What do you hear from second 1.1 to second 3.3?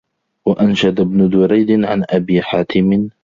دُرَيْدٍ عَنْ أَبِي حَاتِمٍ